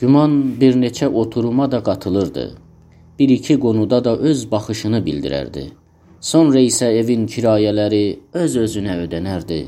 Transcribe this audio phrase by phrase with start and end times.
[0.00, 2.44] Güman bir neçə oturuma da qatılırdı.
[3.18, 5.64] Bir-iki qonuda da öz baxışını bildirərdi.
[6.20, 9.60] Sonra isə evin kirayələri öz-özünə ödənərdi.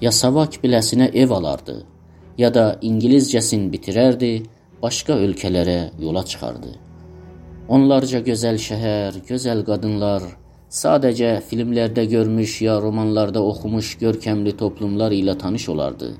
[0.00, 1.76] Ya savak biləsinə ev alardı,
[2.38, 4.32] ya da ingiliscəsin bitirərdi,
[4.82, 6.72] başqa ölkələrə yola çıxardı.
[7.68, 10.22] Onlarca gözəl şəhər, gözəl qadınlar,
[10.70, 16.14] sadəcə filmlərdə görmüş ya romanlarda oxumuş görkəmli toplumlar ilə tanış olardı.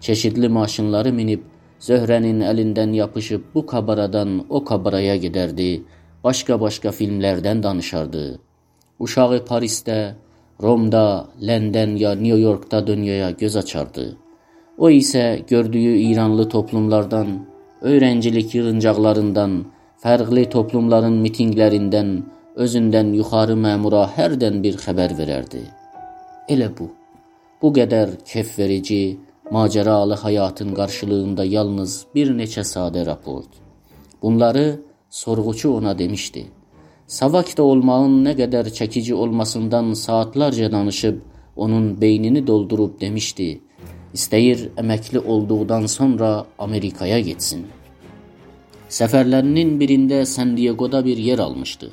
[0.00, 1.42] Çeşidli maşınları minib
[1.84, 5.84] Zöhrənin əlindən yapışıb bu kabaradan o kabaraya gedərdi,
[6.24, 8.22] başqa-başqa filmlərdən danışardı.
[9.04, 10.14] Uşağı Parisdə,
[10.62, 14.16] Romda, London ya New Yorkda dünyaya göz açardı.
[14.78, 17.36] O isə gördüyü İranlı toplumlardan,
[17.82, 19.58] öyrəncilik yığıncaqlarından,
[20.02, 22.16] fərqli toplumların mitinqlərindən,
[22.56, 25.62] özündən yuxarı məmura hərdən bir xəbər verərdi.
[26.48, 26.88] Elə bu.
[27.62, 29.18] Bu qədər kef verici,
[29.50, 33.48] macəralı həyatın qarşılığında yalnız bir neçə sadə raport.
[34.22, 36.46] Bunları sorğuçu ona demişdi.
[37.06, 41.20] Savakda olmağın nə qədər çəkici olmasından saatlarca danışıb
[41.56, 43.60] onun beynini doldurub demişdi.
[44.14, 47.66] İstəyir əməkli olduqdan sonra Amerikaya getsin.
[48.88, 51.90] Səfərlərinin birində San Diego'da bir yer almışdı.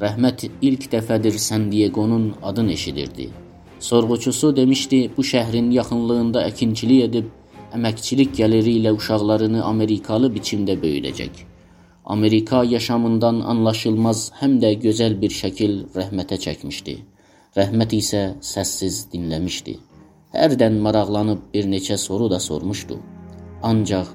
[0.00, 3.30] Rəhmət ilk dəfədir San Diego'nun adını eşidirdi.
[3.78, 7.26] Sorğuçusu demişdi, bu şəhrin yaxınlığında əkinçilik edib
[7.76, 11.42] əməkçilik gəliri ilə uşaqlarını Amerikalı biçimdə böyüdəcək.
[12.14, 16.94] Amerika yaşamından anlaşılmaz, həm də gözəl bir şəkil rəhmətə çəkmişdi.
[17.56, 19.74] Rəhmət isə səssiz dinləmişdi.
[20.36, 22.98] Hərdən maraqlanıb bir neçə soru da sormuşdu.
[23.62, 24.08] Ancaq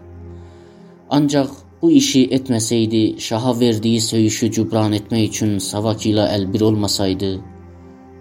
[1.09, 1.49] ancaq
[1.81, 7.31] bu işi etməsəydi, şaha verdiyi söyüşü cübran etmək üçün Savak ilə əlbir olmasaydı,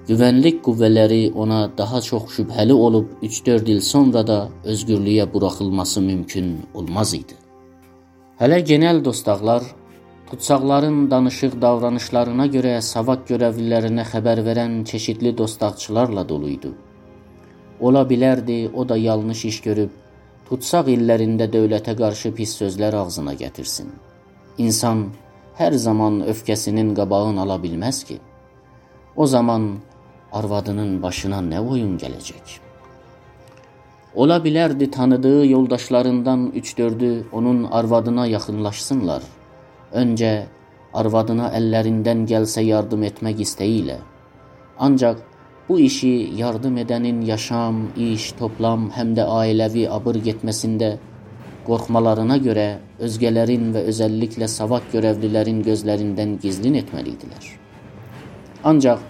[0.09, 7.14] Güvənlik qüvvələri ona daha çox şübhəli olub 3-4 il sonra da özgürlüyə buraxılması mümkün olmaz
[7.14, 7.35] idi.
[8.41, 9.63] Hələ genel dostaqlar
[10.30, 16.70] tutsaqların danışıq davranışlarına görə savaq görəvlilərinə xəbər verən çeşidli dostaqçılarla dolu idi.
[17.80, 19.91] Ola bilərdi, o da yanlış iş görüb
[20.48, 23.92] tutsaq illərində dövlətə qarşı pis sözlər ağzına gətirsin.
[24.58, 25.05] İnsan
[25.61, 28.19] hər zaman öfkəsinin qabağını ala bilməz ki.
[29.17, 29.70] O zaman
[30.33, 32.58] arvadının başına nə oyun gələcək?
[34.14, 39.23] Ola bilərdi tanıdığı yoldaşlarından 3-4-ü onun arvadına yaxınlaşsınlar.
[39.92, 40.33] Öncə
[40.95, 43.98] arvadına əllərindən gəlsə yardım etmək istəyi ilə.
[44.79, 45.20] Ancaq
[45.68, 50.97] bu işi yardım edənin yaşam, iş, toplam, həm də ailəvi abır getməsində
[51.67, 52.67] qorxmalarına görə
[53.07, 57.47] özgələrin və özəlliklə savaq görəvlilərin gözlərindən gizlin etməliydilər.
[58.64, 59.07] Ancaq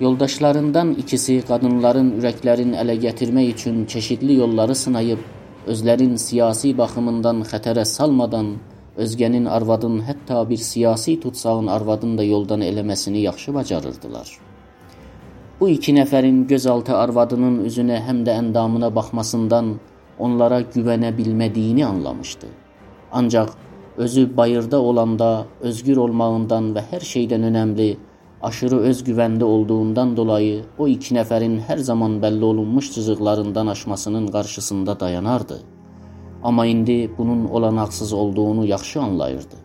[0.00, 5.20] Yoldaşlarından ikisi qadınların ürəklərini ələ gətirmək üçün çeşidli yolları sınayıb,
[5.68, 8.54] özlərin siyasi baxımından xətərə salmadan,
[8.96, 14.32] özgənin arvadın, hətta bir siyasi tutsağın arvadın da yoldan eləməsini yaxşı bacarırdılar.
[15.60, 19.74] Bu iki nəfərin gözaltı arvadının üzünə həm də əndamına baxmasından
[20.18, 22.46] onlara güvənə bilmədiyini anlamışdı.
[23.12, 23.52] Ancaq
[23.96, 27.96] özü bayırda olanda özgür olmağından və hər şeydən önəmli
[28.42, 35.60] aşırı özgüvəndə olduğundan dolayı o iki nəfərin hər zaman bəlli olunmuş cızıqlarından aşmasının qarşısında dayanardı.
[36.42, 39.56] Amma indi bunun olanaqsız olduğunu yaxşı anlayırdı.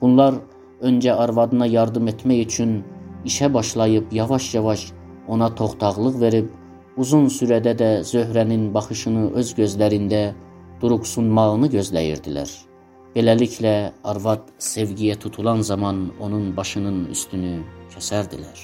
[0.00, 0.34] Bunlar
[0.80, 2.82] öncə arvadına yardım etmək üçün
[3.24, 4.92] işə başlayıb yavaş-yavaş
[5.28, 6.48] ona toxtaqlıq verib
[6.96, 10.32] uzun sürədə də Zöhrənin baxışını öz gözlərində
[10.80, 12.71] duruqsunmağını gözləyirdilər.
[13.12, 17.58] Beləliklə arvad sevgiyə tutulan zaman onun başının üstünü
[17.92, 18.60] kəsərdilər.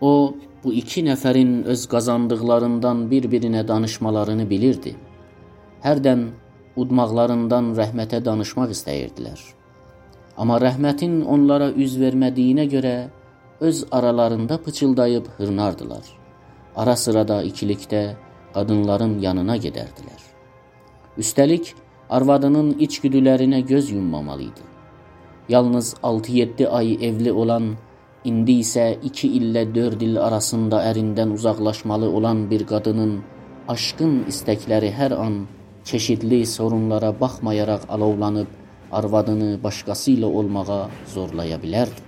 [0.00, 4.92] O bu iki nəfərin öz qazandıqlarından bir-birinə danışmalarını bilirdi.
[5.84, 6.26] Hərdən
[6.76, 9.40] udmaqlarından rəhmətə danışmaq istəyirdilər.
[10.36, 12.94] Amma rəhmətin onlara üz vermədiyinə görə
[13.60, 16.04] öz aralarında pıçıldayıb hırnardılar.
[16.76, 18.02] Ara sıra da ikilikdə
[18.54, 20.20] qadınların yanına gedərdilər.
[21.18, 21.74] Üstəlik,
[22.10, 24.64] arvadının içgüdülərinə göz yummamalı idi.
[25.48, 27.76] Yalnız 6-7 ay evli olan,
[28.24, 33.20] indi isə 2 illə 4 il arasında ərindən uzaqlaşmalı olan bir qadının
[33.68, 35.36] aşkın istəkləri hər an
[35.84, 38.58] çeşidli sorunlara baxmayaraq alovlanıb
[38.92, 40.82] arvadını başqası ilə olmağa
[41.14, 42.02] zorlaya bilərdi.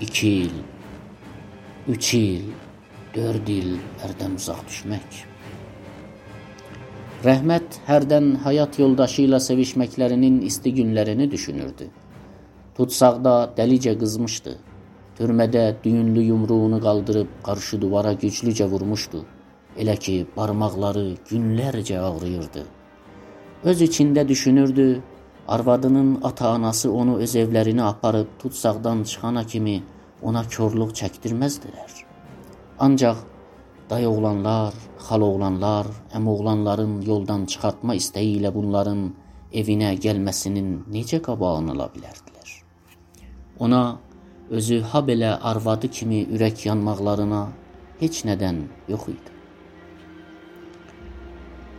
[0.00, 0.54] 2 il,
[1.88, 2.48] 3 il,
[3.14, 3.76] 4 il
[4.06, 5.31] ərdən uzaq düşmək.
[7.22, 11.86] Rəhmət hərdən həyat yoldaşı ilə sevişməklərinin isti günlərini düşünürdü.
[12.74, 14.56] Tutsaqda dəlicə qızmışdı.
[15.20, 19.22] Türmədə düyünlü yumruğunu qaldırıb qarşı duvara güclücə vurmuşdu.
[19.78, 22.64] Elə ki, barmaqları günlərcə ağrıyırdı.
[23.70, 24.88] Öz içində düşünürdü,
[25.48, 29.76] arvadının ata-anası onu öz evlərinə aparıb tutsaqdan çıxana kimi
[30.22, 32.02] ona korluq çəkdirməzdilər.
[32.78, 33.22] Ancaq
[33.92, 34.72] dayı oğlanlar,
[35.06, 35.86] xala oğlanlar,
[36.16, 39.02] əmi oğlanların yoldan çıxartma istəyi ilə bunların
[39.60, 42.54] evinə gəlməsinin necə qabağını ala bilərdilər?
[43.64, 43.82] Ona
[44.58, 47.42] özü ha belə arvadı kimi ürək yanmaqlarına
[48.00, 49.30] heç nədən yox idi.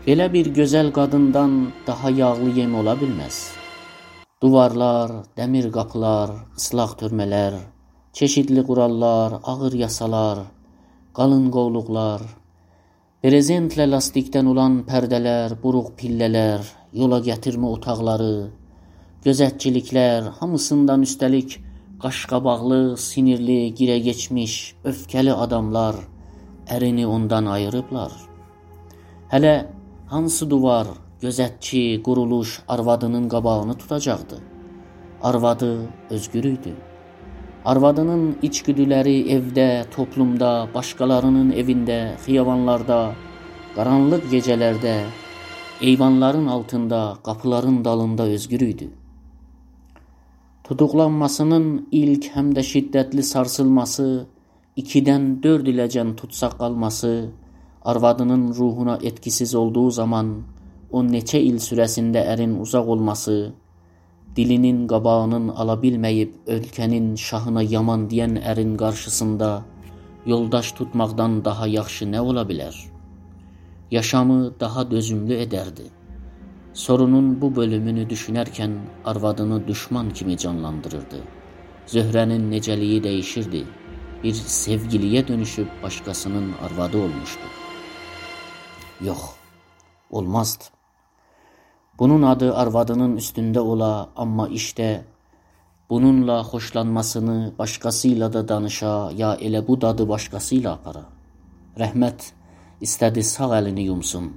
[0.06, 3.38] Belə bir gözəl qadından daha yağlı yem ola bilməz.
[4.44, 6.30] Duvarlar, dəmir qapılar,
[6.60, 7.62] ıslaq törmələr,
[8.14, 10.44] çeşidli qurallar, ağır yasalar,
[11.18, 12.24] qalın qovluqlar,
[13.24, 16.66] brezentlə lastikdən olan pərdələr, buruq pillələr,
[17.02, 18.50] yola gətirmə otaqları,
[19.26, 21.60] gözətçiliklər, hamısından üstəlik
[22.04, 24.58] qaşqabaqlı, sinirli, girə keçmiş,
[24.92, 26.02] öfkəli adamlar
[26.78, 28.12] ərini ondan ayırıblar.
[29.32, 29.56] Hələ
[30.14, 30.88] Hansı duvar,
[31.22, 34.38] gözətçi, quruluş arvadının qabağını tutacaqdı?
[35.24, 36.74] Arvadı özgür idi.
[37.64, 42.98] Arvadının içgüdüləri evdə, toplumda, başqalarının evində, xiyavanlarda,
[43.78, 44.96] qaranlıq gecələrdə,
[45.82, 48.90] eyvanların altında, qapıların dalında özgür idi.
[50.68, 54.10] Tutuqlanmasının ilk həm də şiddətli sarsılması,
[54.84, 57.14] 2-dən 4 iləcən tutsaq qalması,
[57.86, 60.36] arvadının ruhuna etkisiz olduğu zaman
[60.92, 63.54] o neçə il sürəsində ərin uzaq olması,
[64.36, 69.50] dilinin qabağının ala bilməyib ölkənin şahına yaman deyən ərin qarşısında
[70.26, 72.74] yoldaş tutmaqdan daha yaxşı nə ola bilər?
[73.92, 75.86] Yaşamı daha dözümlü edərdi.
[76.74, 81.22] Sorunun bu bölümünü düşünərkən arvadını düşman kimi canlandırırdı.
[81.88, 83.66] Zöhrənin necəliyi dəyişirdi.
[84.24, 87.48] Bir sevgiliyə dönüşüb başqasının arvadı olmuşdu.
[89.02, 89.20] Yox,
[90.10, 90.64] olmazdı.
[92.00, 95.02] Bunun adı arvadının üstündə ola, amma işdə
[95.90, 101.04] bununla xoşlanmasını başqasıyla da danışa, ya elə bu dadı başqasıyla apara.
[101.78, 102.32] Rəhmət
[102.82, 104.32] istədi sağ əlini yumsun.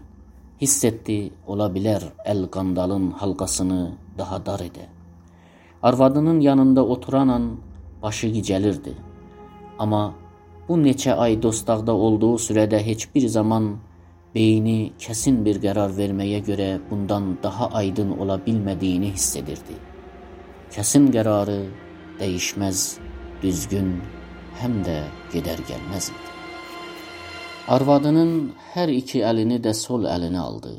[0.61, 3.81] Hiss etdi, ola bilər əl qandalın halqasını
[4.19, 4.85] daha dar edə.
[5.82, 7.56] Arvadının yanında oturanan
[8.02, 8.93] başı gicəlirdi.
[9.79, 10.14] Amma
[10.69, 13.76] bu neçə ay dostaqda olduğu sürədə heç bir zaman
[14.37, 19.77] beyni kəsin bir qərar verməyə görə bundan daha aydın ola bilmədiyini hiss edirdi.
[20.75, 21.61] Kəsin qərarı
[22.21, 22.83] dəyişməz,
[23.41, 23.94] düzgün,
[24.61, 24.99] həm də
[25.33, 26.35] gedər gəlməz idi.
[27.73, 28.35] Arvadının
[28.75, 30.75] hər iki əlini də sol əlinə aldı.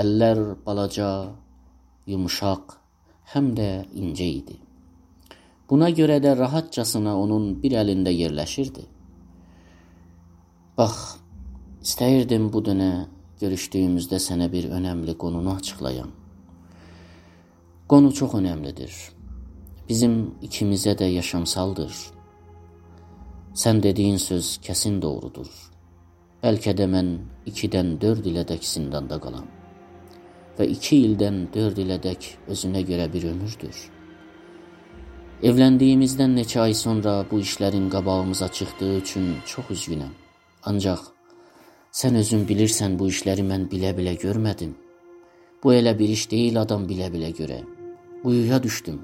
[0.00, 1.10] Əllər balaca,
[2.08, 2.76] yumşaq,
[3.34, 4.56] həm də incə idi.
[5.70, 8.88] Buna görə də rahatcasına onun bir əlində yerləşirdi.
[10.78, 11.19] Bax,
[11.80, 13.06] İstəyirdim bu dönə
[13.40, 16.10] görüşdüyümüzdə sənə bir önəmli qonunu açıqlayam.
[17.88, 18.92] Qonu çox önəmlidir.
[19.88, 21.94] Bizim ikimizə də yaşamsaldır.
[23.62, 25.48] Sən dediyin söz kəsin doğrudur.
[26.42, 27.08] Bəlkə də mən
[27.48, 29.46] 2-dən 4 ilədək zindanda qalam.
[30.58, 33.78] Və 2 ildən 4 ilədək özünə görə bir ömürdür.
[35.48, 40.12] Evləndiyimizdən neçə ay sonra bu işlərin qabağımıza çıxdığı üçün çox üzgünəm.
[40.62, 41.08] Ancaq
[41.90, 44.76] Sən özün bilirsən bu işləri mən bilə-bilə görmədim.
[45.62, 47.56] Bu elə bir iş deyil adam bilə-bilə görə.
[48.22, 49.00] Quyuya düşdüm.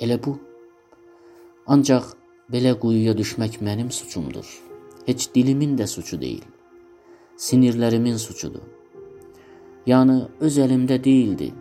[0.00, 0.36] Elə bu.
[1.66, 2.12] Ancaq
[2.54, 4.46] belə quyuya düşmək mənim suçumdur.
[5.10, 6.46] Heç dilimin də suçu deyil.
[7.36, 8.62] Sinirlərimin suçudur.
[9.90, 11.52] Yəni öz əlimdə deyildi.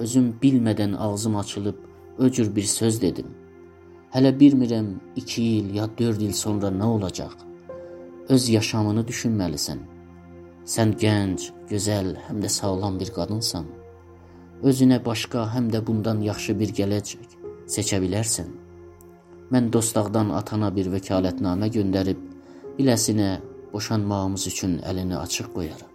[0.00, 1.86] Özüm bilmədən ağzım açılıb
[2.18, 3.28] öcür bir söz dedim.
[4.14, 7.51] Hələ bilmirəm 2 il ya 4 il sonra nə olacaq?
[8.32, 9.80] Öz yaşamını düşünməlisən.
[10.74, 13.66] Sən gənc, gözəl, həm də sağlam bir qadınsan.
[14.62, 17.38] Özünə başqa, həm də bundan yaxşı bir gələcək
[17.74, 18.50] seçə bilərsən.
[19.52, 22.20] Mən dostaqdan atana bir vəkalətnamə göndərib
[22.78, 23.30] biləsinə
[23.72, 25.90] boşanmağımız üçün əlini açıq qoyaram.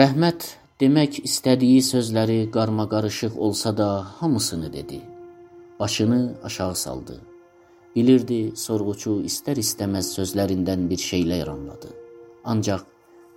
[0.00, 0.46] Rəhmət
[0.82, 5.02] demək istədiyi sözləri qarma-qarışıq olsa da hamısını dedi.
[5.80, 7.29] Başını aşağı saldı.
[7.96, 11.88] Bilirdi, sorğuçu istər-istəməz sözlərindən bir şeylər anladı.
[12.52, 12.84] Ancaq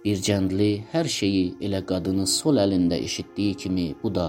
[0.04, 4.28] bir cəndli hər şeyi elə qadını sol əlində eşitdiyi kimi bu da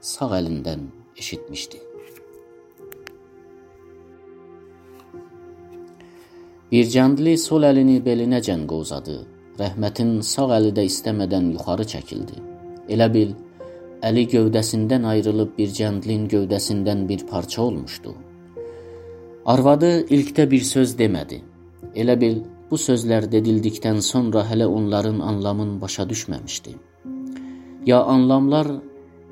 [0.00, 0.82] sağ əlindən
[1.16, 1.80] eşitmişdi.
[6.72, 9.16] Bir cəndli sol əlini belinəcən qozadı.
[9.62, 12.36] Rəhmətin sağ əli də istəmədən yuxarı çəkildi.
[12.92, 13.32] Elə bil
[14.04, 18.16] əli gövdəsindən ayrılıb bir cəndlin gövdəsindən bir parça olmuşdu.
[19.44, 21.42] Arvadı ilkdə bir söz demədi.
[22.00, 22.38] Elə bil
[22.70, 26.72] bu sözlər dedildikdən sonra hələ onların anlamın başa düşməmişdi.
[27.84, 28.70] Ya anlamlar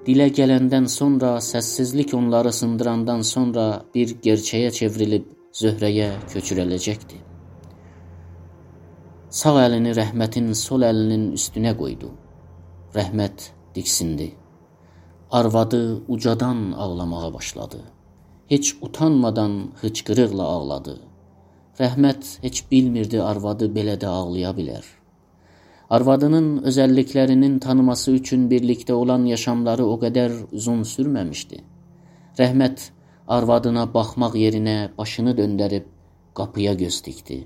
[0.07, 3.65] dilə gələndən sonra səssizlik onları sındırandan sonra
[3.95, 7.23] bir gerçəyə çevrilib Zöhrəyə köçürüləcəkdi.
[9.41, 12.13] Sağ əlini Rəhmətin sol əlinin üstünə qoydu.
[13.01, 14.29] Rəhmət diksindi.
[15.31, 17.81] Arvadı ucadan ağlamağa başladı.
[18.53, 20.95] Heç utanmadan hıçqırıqla ağladı.
[21.79, 24.83] Rəhmət heç bilmirdi arvadı belə də ağlaya bilər.
[25.97, 31.63] Arvadının özəlliklərinin tanıması üçün birlikdə olan yaşamları o qədər uzun sürməmişdi.
[32.43, 32.87] Rəhmət
[33.41, 35.89] arvadına baxmaq yerinə başını döndərib
[36.35, 37.43] qapıya göz dikdi.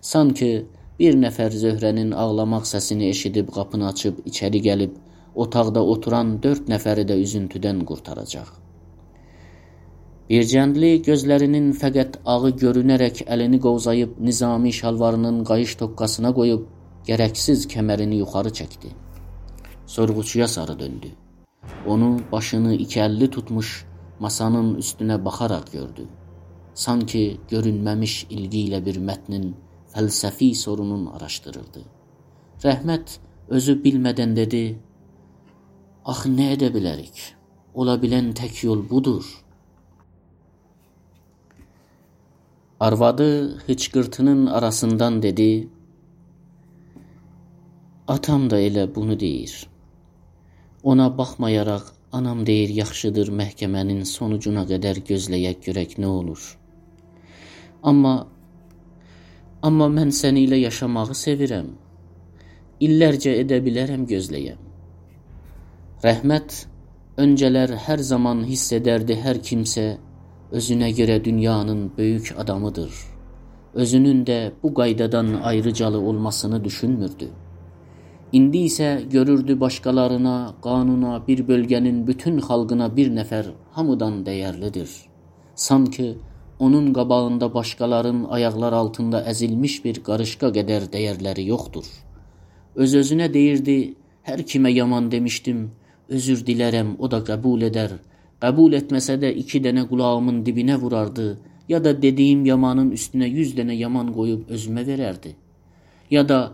[0.00, 0.52] Sanki
[0.98, 5.00] bir nəfər Zöhrənin ağlamaq səsini eşidib qapını açıb içəri gəlib
[5.34, 8.65] otaqda oturan dörd nəfəri də üzüntüdən qurtaracaq.
[10.26, 16.64] Bircəndli gözlərinin fəqət ağı görünərək əlini qovzayıb nizami şalvarının qayış toqqasına qoyub
[17.06, 18.90] gərəksiz kəmərini yuxarı çəkdi.
[19.86, 21.12] Sorğuçuya sarı döndü.
[21.86, 23.70] Onu başını iki əlli tutmuş
[24.18, 26.08] masanın üstünə baxaraq gördü.
[26.74, 27.22] Sanki
[27.54, 29.48] görünməmiş ilgi ilə bir mətnin
[29.94, 31.86] fəlsəfi sorunun araşdırırdı.
[32.66, 33.18] Rəhmət
[33.48, 34.66] özü bilmədən dedi:
[36.04, 37.16] "Ax nə edə bilərik?
[37.74, 39.45] Ola bilən tək yol budur."
[42.80, 45.68] Arvadı hıçqırtının arasından dedi:
[48.08, 49.68] Atam da elə bunu deyir.
[50.82, 56.42] Ona baxmayaraq anam deyir yaxşıdır məhkəmənin sonucuna qədər gözləyək görək nə olur.
[57.82, 58.14] Amma
[59.62, 61.70] amma mən səni ilə yaşamağı sevirəm.
[62.80, 64.60] İllərcə edə bilərəm gözləyəm.
[66.04, 66.66] Rəhmət
[67.24, 69.86] öncələr hər zaman hiss edərdi hər kimsə
[70.52, 72.92] özünə görə dünyanın böyük adamıdır.
[73.74, 77.28] Özünün də bu qaydadan ayrıcalı olmasını düşünmürdü.
[78.32, 84.88] İndi isə görürdü başqalarına, qanuna, bir bölgənin bütün xalqına bir nəfər hamıdan dəyərlidir.
[85.54, 86.18] Sanki
[86.58, 91.86] onun qabağında başqaların ayaqlar altında əzilmiş bir qarışqa qədər dəyərləri yoxdur.
[92.76, 95.70] Öz-özünə deyirdi, hər kimə yaman demişdim,
[96.08, 97.98] özür dilərəm, o da qəbul edər.
[98.44, 101.28] Qəbul etməsə də iki dənə qulağımın dibinə vurardı,
[101.68, 105.36] ya da dediyim yamanın üstünə yüz dənə yaman qoyub özümə verərdi.
[106.10, 106.52] Ya da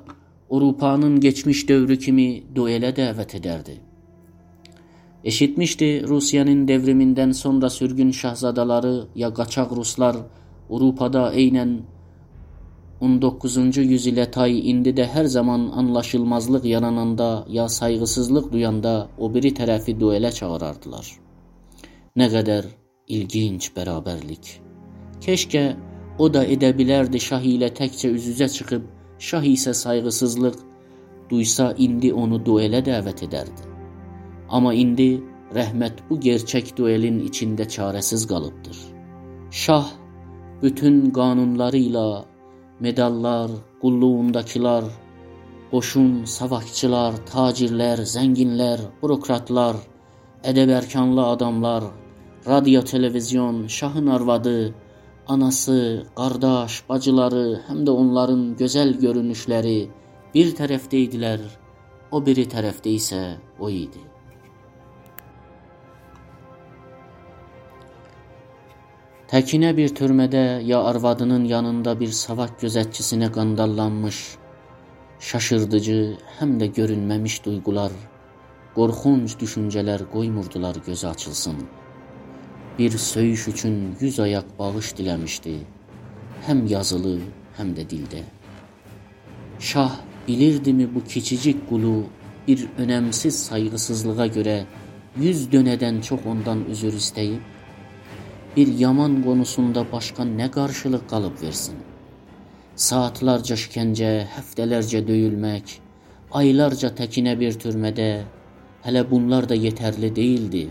[0.53, 3.75] Avropanın geçmiş dövrü kimi duelə dəvət edərdi.
[5.25, 10.17] Eşitmişdi Rusiyanın devrimindən sonra sürgün şahzadaları ya qaçaq ruslar
[10.71, 11.73] Avropada eynən
[13.01, 19.99] 19-cu yüzülə tay indi də hər zaman anlaşılmazlıq yarananda ya sayğısızlıq duyanda o biri tərəfi
[20.01, 21.13] duelə çağırardılar.
[22.21, 22.67] Nə qədər
[23.17, 24.49] ilginc bərabərlik.
[25.25, 25.61] Keşkə
[26.21, 28.83] o da edə bilərdi şah ilə təkcə üz-üzə çıxıb,
[29.29, 30.59] şah isə sayğısızlıq
[31.31, 33.65] duysa indi onu duelə dəvət edərdi.
[34.53, 35.07] Amma indi
[35.57, 38.77] rəhmət bu gerçək duelin içində çarəsiz qalıbdır.
[39.63, 39.89] Şah
[40.61, 42.05] bütün qanunları ilə
[42.89, 44.85] medallar, qulluğundakılar,
[45.73, 49.81] qoşun, savakçılar, tacirlər, zənginlər, bürokratlar,
[50.53, 51.89] ədəbərkanlı adamlar,
[52.47, 54.75] radio, televizyon, şahın arvadı,
[55.27, 59.77] anası, qardaş, bacıları, həm də onların gözəl görünüşləri
[60.35, 61.45] bir tərəfdə idilər,
[62.11, 63.21] o biri tərəfdə isə
[63.61, 64.03] o idi.
[69.31, 74.19] Təkinə bir türmədə ya arvadının yanında bir savak gözətçisinə qandallanmış,
[75.21, 76.01] şaşırdıcı,
[76.41, 77.95] həm də görünməmiş duyğular,
[78.75, 81.63] qorxunc düşüncələr qoymurdular gözü açılsın
[82.79, 85.59] bir söyüş üçün yüz ayaq bağış diləmişdi,
[86.47, 87.19] həm yazılı,
[87.59, 88.23] həm də dildə.
[89.59, 89.93] Şah
[90.29, 92.05] bilirdimi bu kiçicik qulu
[92.49, 94.57] bir önəmsiz sayğısızlığa görə
[95.17, 97.41] yüz dönədən çox ondan üzür istəyib,
[98.57, 101.77] bir yaman qonusunda başqa nə qarşılıq qalıb versin?
[102.77, 105.79] Saatlarca şikəncə, həftələrcə döyülmək,
[106.41, 108.09] aylarca təkinə bir türmədə,
[108.85, 110.71] hələ bunlar da yetərli deyildi.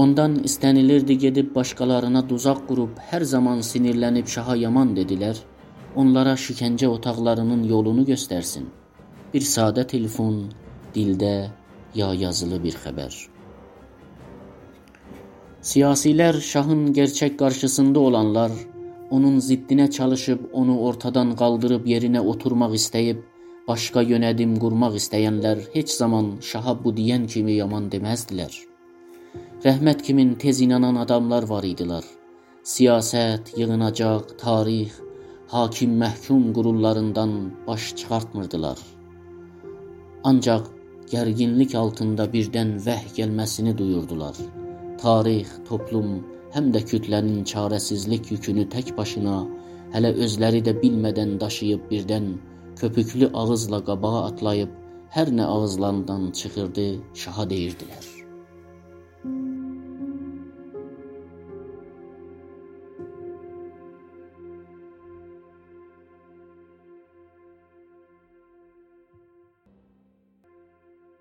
[0.00, 5.40] Ondan istənilirdi gedib başqalarına duzaq qurub hər zaman sinirlənib şaha yaman dedilər.
[6.02, 8.68] Onlara şikəncə otaqlarının yolunu göstərsin.
[9.34, 10.38] Bir sadə telefon,
[10.94, 11.34] dildə
[12.00, 13.18] ya yazılı bir xəbər.
[15.72, 18.56] Siyasilər şahın gerçək qarşısında olanlar
[19.10, 23.20] onun ziddinə çalışıb onu ortadan qaldırıb yerinə oturmaq istəyib
[23.68, 28.69] başqa yönədim qurmaq istəyənlər heç zaman şaha bu deyən kimi yaman deməzdilər.
[29.60, 32.04] Rəhmət kimin tez inanan adamlar var idilər.
[32.64, 34.94] Siyasət, yığınacaq, tarix,
[35.52, 37.34] hakim məhkum qurullarından
[37.66, 38.78] baş çıxartmırdılar.
[40.30, 40.70] Ancaq
[41.10, 44.38] gərginlik altında birdən vəh gəlməsini duyurdular.
[45.02, 46.14] Tarix, toplum,
[46.54, 49.42] həm də kütlənin çarəsizlik yükünü tək başına
[49.96, 52.32] hələ özləri də bilmədən daşıyıb birdən
[52.80, 54.72] köpüklü ağızla qabağa atlayıb
[55.18, 56.88] hər nə ağızlarından çıxırdı
[57.24, 58.19] şaha deyirdilər.